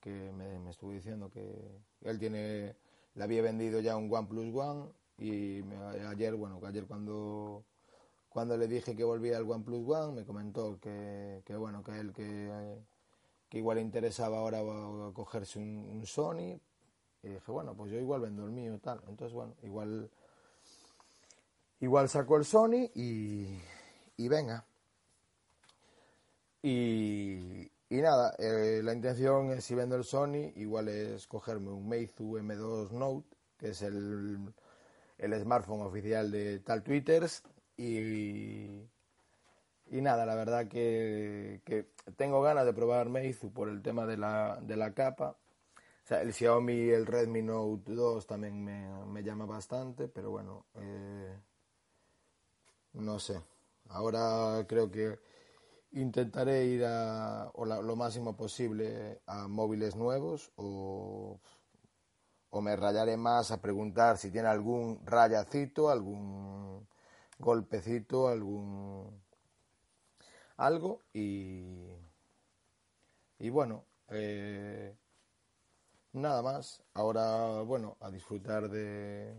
que 0.00 0.32
me, 0.32 0.58
me 0.58 0.70
estuvo 0.70 0.92
diciendo 0.92 1.30
que 1.30 1.82
él 2.00 2.18
tiene, 2.18 2.76
le 3.14 3.24
había 3.24 3.42
vendido 3.42 3.80
ya 3.80 3.96
un 3.96 4.12
OnePlus 4.12 4.54
One 4.54 4.90
y 5.18 5.62
ayer, 6.08 6.34
bueno, 6.34 6.60
ayer 6.66 6.86
cuando 6.86 7.64
cuando 8.28 8.56
le 8.56 8.66
dije 8.66 8.96
que 8.96 9.04
volvía 9.04 9.36
al 9.36 9.50
OnePlus 9.50 9.88
One 9.88 10.12
me 10.20 10.24
comentó 10.24 10.78
que, 10.80 11.42
que 11.44 11.54
bueno, 11.56 11.82
que 11.82 11.98
él 11.98 12.12
que, 12.12 12.78
que 13.48 13.58
igual 13.58 13.76
le 13.76 13.82
interesaba 13.82 14.38
ahora 14.38 14.60
cogerse 15.12 15.58
un 15.58 16.02
Sony, 16.06 16.58
y 17.22 17.28
dije, 17.28 17.52
bueno, 17.52 17.74
pues 17.74 17.92
yo 17.92 17.98
igual 17.98 18.22
vendo 18.22 18.44
el 18.44 18.50
mío 18.50 18.74
y 18.74 18.78
tal. 18.78 19.00
Entonces, 19.06 19.32
bueno, 19.32 19.54
igual, 19.62 20.10
igual 21.80 22.08
saco 22.08 22.36
el 22.36 22.44
Sony 22.44 22.90
y 22.94 24.28
venga. 24.28 24.64
Y, 26.62 27.71
y 27.96 28.00
nada, 28.00 28.34
eh, 28.38 28.80
la 28.82 28.92
intención 28.92 29.50
es 29.50 29.64
si 29.64 29.74
vendo 29.74 29.96
el 29.96 30.04
Sony, 30.04 30.52
igual 30.56 30.88
es 30.88 31.26
cogerme 31.26 31.70
un 31.70 31.88
Meizu 31.88 32.38
M2 32.38 32.90
Note, 32.90 33.36
que 33.58 33.70
es 33.70 33.82
el, 33.82 34.38
el 35.18 35.40
smartphone 35.40 35.82
oficial 35.82 36.30
de 36.30 36.60
tal 36.60 36.82
Twitters. 36.82 37.42
Y, 37.76 38.82
y 39.90 40.00
nada, 40.00 40.26
la 40.26 40.34
verdad 40.34 40.68
que, 40.68 41.60
que, 41.64 41.86
tengo 42.16 42.42
ganas 42.42 42.66
de 42.66 42.72
probar 42.72 43.08
Meizu 43.08 43.52
por 43.52 43.68
el 43.68 43.82
tema 43.82 44.06
de 44.06 44.16
la, 44.16 44.58
de 44.62 44.76
la 44.76 44.94
capa 44.94 45.36
el 46.20 46.32
Xiaomi, 46.32 46.90
el 46.90 47.06
Redmi 47.06 47.42
Note 47.42 47.92
2 47.92 48.26
también 48.26 48.62
me, 48.64 49.22
llama 49.22 49.46
bastante, 49.46 50.08
pero 50.08 50.30
bueno, 50.30 50.66
eh, 50.74 51.38
no 52.94 53.18
sé. 53.18 53.40
Ahora 53.88 54.64
creo 54.68 54.90
que 54.90 55.18
intentaré 55.92 56.66
ir 56.66 56.84
a, 56.84 57.52
lo 57.54 57.96
máximo 57.96 58.36
posible 58.36 59.20
a 59.26 59.48
móviles 59.48 59.96
nuevos 59.96 60.52
o, 60.56 61.40
o 62.50 62.60
me 62.60 62.76
rayaré 62.76 63.16
más 63.16 63.50
a 63.50 63.60
preguntar 63.60 64.18
si 64.18 64.30
tiene 64.30 64.48
algún 64.48 65.00
rayacito, 65.04 65.90
algún 65.90 66.86
golpecito, 67.38 68.28
algún 68.28 69.22
algo 70.56 71.00
y, 71.12 71.88
y 73.38 73.50
bueno, 73.50 73.84
eh, 74.08 74.94
Nada 76.12 76.42
más. 76.42 76.82
Ahora, 76.94 77.62
bueno, 77.62 77.96
a 78.00 78.10
disfrutar 78.10 78.68
de, 78.68 79.34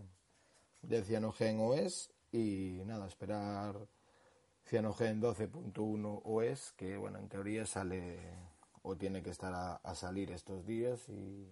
de 0.82 1.04
Cianogen 1.04 1.60
OS 1.60 2.10
y 2.32 2.82
nada, 2.84 3.06
esperar 3.06 3.76
Cianogen 4.66 5.20
12.1 5.20 6.22
OS, 6.24 6.72
que 6.72 6.96
bueno, 6.96 7.18
en 7.18 7.28
teoría 7.28 7.66
sale 7.66 8.18
o 8.82 8.96
tiene 8.96 9.22
que 9.22 9.30
estar 9.30 9.52
a, 9.54 9.94
salir 9.94 10.30
estos 10.30 10.66
días 10.66 11.08
y, 11.08 11.48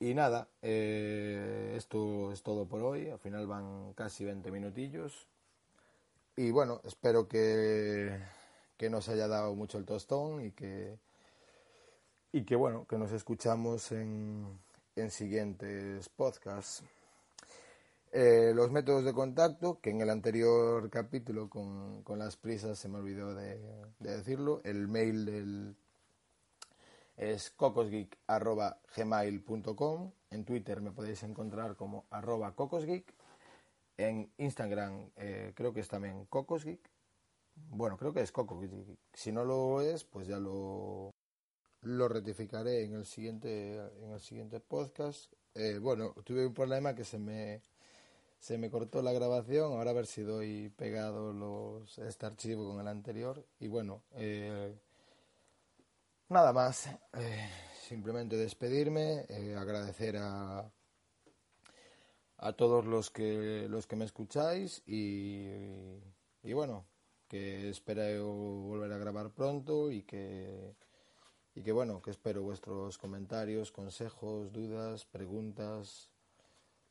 y 0.00 0.14
nada, 0.14 0.48
eh, 0.62 1.74
esto 1.76 2.32
es 2.32 2.42
todo 2.42 2.66
por 2.66 2.82
hoy. 2.82 3.08
Al 3.08 3.18
final 3.18 3.46
van 3.46 3.92
casi 3.94 4.24
20 4.24 4.50
minutillos. 4.50 5.26
Y 6.36 6.50
bueno, 6.50 6.80
espero 6.84 7.28
que, 7.28 8.18
que 8.76 8.88
nos 8.88 9.08
haya 9.08 9.28
dado 9.28 9.54
mucho 9.54 9.78
el 9.78 9.84
tostón 9.84 10.44
y 10.44 10.52
que 10.52 10.98
y 12.32 12.44
que 12.44 12.56
bueno, 12.56 12.86
que 12.86 12.96
nos 12.96 13.12
escuchamos 13.12 13.90
en, 13.92 14.46
en 14.96 15.10
siguientes 15.10 16.08
podcasts. 16.08 16.84
Eh, 18.12 18.52
los 18.56 18.72
métodos 18.72 19.04
de 19.04 19.12
contacto, 19.12 19.78
que 19.80 19.90
en 19.90 20.00
el 20.00 20.10
anterior 20.10 20.90
capítulo 20.90 21.48
con, 21.48 22.02
con 22.02 22.18
las 22.18 22.36
prisas 22.36 22.76
se 22.76 22.88
me 22.88 22.98
olvidó 22.98 23.36
de, 23.36 23.60
decirlo, 24.00 24.60
el 24.64 24.88
mail 24.88 25.26
del 25.26 25.76
es 27.16 27.50
cocosgeek.gmail.com, 27.50 30.10
en 30.30 30.44
Twitter 30.44 30.80
me 30.80 30.90
podéis 30.90 31.22
encontrar 31.22 31.76
como 31.76 32.06
arroba 32.10 32.56
cocosgeek, 32.56 33.14
en 33.96 34.32
Instagram 34.38 35.10
eh, 35.16 35.52
creo 35.54 35.72
que 35.72 35.78
es 35.80 35.88
también 35.88 36.24
cocosgeek, 36.24 36.80
bueno, 37.68 37.96
creo 37.96 38.12
que 38.12 38.22
es 38.22 38.32
cocosgeek, 38.32 38.72
si 39.12 39.30
no 39.30 39.44
lo 39.44 39.82
es, 39.82 40.02
pues 40.02 40.26
ya 40.26 40.40
lo, 40.40 41.14
lo 41.82 42.08
rectificaré 42.08 42.82
en 42.84 42.94
el 42.94 43.06
siguiente 43.06 43.76
en 44.02 44.10
el 44.10 44.20
siguiente 44.20 44.58
podcast. 44.58 45.32
Eh, 45.54 45.78
bueno 45.78 46.14
tuve 46.24 46.46
un 46.46 46.54
problema 46.54 46.94
que 46.94 47.04
se 47.04 47.18
me 47.18 47.60
se 48.40 48.58
me 48.58 48.70
cortó 48.70 49.02
la 49.02 49.12
grabación 49.12 49.72
ahora 49.72 49.90
a 49.90 49.94
ver 49.94 50.06
si 50.06 50.22
doy 50.22 50.70
pegado 50.70 51.32
los 51.32 51.98
este 51.98 52.26
archivo 52.26 52.68
con 52.68 52.80
el 52.80 52.88
anterior. 52.88 53.44
Y 53.60 53.68
bueno 53.68 54.02
eh, 54.12 54.74
nada 56.28 56.52
más 56.52 56.86
eh, 56.86 57.48
simplemente 57.82 58.36
despedirme 58.36 59.26
agradecer 59.56 60.16
a 60.16 60.70
a 62.38 62.52
todos 62.54 62.86
los 62.86 63.10
que 63.10 63.66
los 63.68 63.86
que 63.86 63.96
me 63.96 64.06
escucháis 64.06 64.82
y, 64.86 65.46
y 66.42 66.52
bueno 66.54 66.86
que 67.28 67.68
espero 67.68 68.32
volver 68.32 68.92
a 68.92 68.98
grabar 68.98 69.30
pronto 69.30 69.92
y 69.92 70.02
que 70.02 70.74
y 71.54 71.62
que 71.62 71.72
bueno, 71.72 72.00
que 72.00 72.10
espero 72.10 72.42
vuestros 72.42 72.96
comentarios, 72.96 73.72
consejos, 73.72 74.52
dudas, 74.52 75.04
preguntas, 75.04 76.09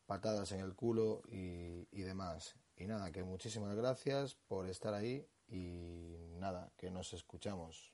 patadas 0.10 0.52
en 0.54 0.62
el 0.62 0.74
culo 0.74 1.22
y, 1.28 2.02
demás. 2.02 2.56
Y 2.76 2.88
nada, 2.88 3.12
que 3.12 3.24
muchísimas 3.24 3.76
gracias 3.76 4.34
por 4.48 4.68
estar 4.68 4.96
ahí 4.96 5.24
y 5.48 6.34
nada, 6.40 6.72
que 6.78 6.90
nos 6.90 7.14
escuchamos. 7.14 7.94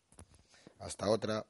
Hasta 0.80 1.10
otra. 1.10 1.45